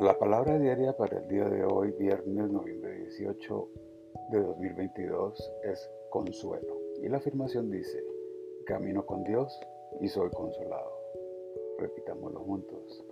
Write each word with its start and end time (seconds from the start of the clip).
La 0.00 0.16
palabra 0.16 0.56
diaria 0.60 0.96
para 0.96 1.18
el 1.18 1.26
día 1.26 1.48
de 1.48 1.64
hoy, 1.64 1.90
viernes 1.98 2.48
noviembre 2.52 2.94
18 2.98 3.68
de 4.30 4.40
2022, 4.42 5.52
es 5.64 5.90
consuelo. 6.10 6.78
Y 7.02 7.08
la 7.08 7.16
afirmación 7.16 7.68
dice, 7.68 7.98
camino 8.64 9.04
con 9.04 9.24
Dios 9.24 9.58
y 10.00 10.06
soy 10.06 10.30
consolado. 10.30 10.92
Repitámoslo 11.78 12.38
juntos. 12.38 13.04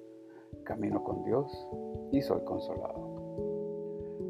Camino 0.62 1.02
con 1.02 1.24
Dios 1.24 1.68
y 2.12 2.22
soy 2.22 2.44
consolado. 2.44 3.16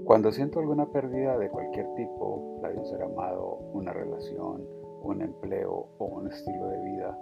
Cuando 0.07 0.33
siento 0.33 0.59
alguna 0.59 0.91
pérdida 0.91 1.37
de 1.37 1.51
cualquier 1.51 1.95
tipo, 1.95 2.59
la 2.63 2.71
de 2.71 2.79
un 2.79 2.87
ser 2.87 3.03
amado, 3.03 3.59
una 3.75 3.93
relación, 3.93 4.67
un 5.03 5.21
empleo 5.21 5.89
o 5.99 6.07
un 6.07 6.29
estilo 6.29 6.69
de 6.69 6.83
vida, 6.83 7.19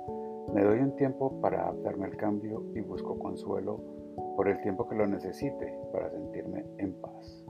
me 0.55 0.63
doy 0.63 0.79
un 0.79 0.95
tiempo 0.95 1.41
para 1.41 1.63
adaptarme 1.65 2.05
al 2.05 2.17
cambio 2.17 2.63
y 2.77 2.83
busco 2.83 3.19
consuelo 3.19 4.04
por 4.37 4.49
el 4.49 4.61
tiempo 4.61 4.89
que 4.89 4.97
lo 4.97 5.07
necesite 5.07 5.79
para 5.93 6.11
sentirme 6.11 6.65
en 6.79 6.93
paz. 7.01 7.45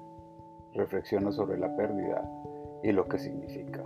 Reflexiono 0.74 1.32
sobre 1.32 1.58
la 1.58 1.74
pérdida 1.76 2.22
y 2.82 2.92
lo 2.92 3.06
que 3.06 3.18
significa. 3.18 3.84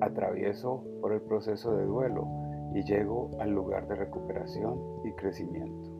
Atravieso 0.00 0.84
por 1.00 1.12
el 1.12 1.22
proceso 1.22 1.76
de 1.76 1.84
duelo 1.84 2.26
y 2.74 2.82
llego 2.84 3.30
al 3.40 3.50
lugar 3.50 3.88
de 3.88 3.96
recuperación 3.96 4.78
y 5.04 5.12
crecimiento. 5.12 5.90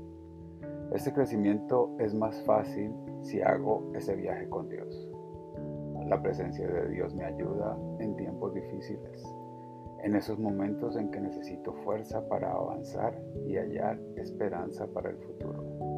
Este 0.92 1.12
crecimiento 1.12 1.96
es 1.98 2.14
más 2.14 2.40
fácil 2.42 2.94
si 3.22 3.40
hago 3.40 3.90
ese 3.94 4.14
viaje 4.16 4.48
con 4.48 4.68
Dios. 4.68 5.08
La 6.06 6.22
presencia 6.22 6.66
de 6.66 6.88
Dios 6.88 7.14
me 7.14 7.24
ayuda 7.24 7.76
en 7.98 8.16
tiempos 8.16 8.54
difíciles 8.54 9.26
en 10.02 10.14
esos 10.14 10.38
momentos 10.38 10.96
en 10.96 11.10
que 11.10 11.20
necesito 11.20 11.72
fuerza 11.84 12.26
para 12.28 12.52
avanzar 12.52 13.20
y 13.46 13.56
hallar 13.56 14.00
esperanza 14.16 14.86
para 14.86 15.10
el 15.10 15.16
futuro. 15.18 15.97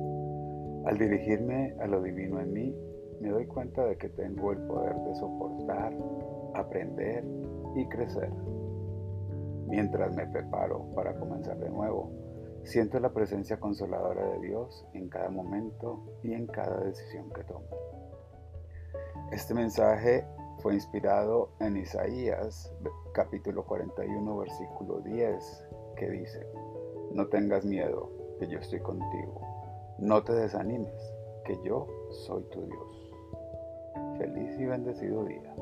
Al 0.84 0.98
dirigirme 0.98 1.74
a 1.80 1.86
lo 1.86 2.02
divino 2.02 2.40
en 2.40 2.52
mí, 2.52 2.74
me 3.20 3.28
doy 3.28 3.46
cuenta 3.46 3.84
de 3.84 3.96
que 3.96 4.08
tengo 4.08 4.52
el 4.52 4.58
poder 4.66 4.96
de 4.96 5.14
soportar, 5.14 5.94
aprender 6.54 7.24
y 7.76 7.86
crecer. 7.86 8.30
Mientras 9.66 10.14
me 10.16 10.26
preparo 10.26 10.86
para 10.94 11.14
comenzar 11.18 11.58
de 11.58 11.68
nuevo, 11.68 12.10
siento 12.64 12.98
la 12.98 13.12
presencia 13.12 13.60
consoladora 13.60 14.26
de 14.30 14.40
Dios 14.40 14.86
en 14.94 15.08
cada 15.08 15.28
momento 15.28 16.02
y 16.22 16.32
en 16.32 16.46
cada 16.46 16.80
decisión 16.80 17.30
que 17.30 17.44
tomo. 17.44 17.68
Este 19.32 19.54
mensaje 19.54 20.24
fue 20.60 20.74
inspirado 20.74 21.50
en 21.60 21.76
Isaías 21.76 22.74
capítulo 23.12 23.64
41 23.64 24.38
versículo 24.38 25.00
10 25.00 25.68
que 25.96 26.10
dice, 26.10 26.46
no 27.12 27.26
tengas 27.28 27.64
miedo, 27.64 28.10
que 28.38 28.48
yo 28.48 28.58
estoy 28.58 28.80
contigo, 28.80 29.59
no 30.00 30.22
te 30.22 30.32
desanimes, 30.32 31.14
que 31.44 31.58
yo 31.64 31.86
soy 32.26 32.42
tu 32.44 32.62
Dios. 32.62 33.12
Feliz 34.18 34.58
y 34.58 34.64
bendecido 34.66 35.24
día. 35.24 35.54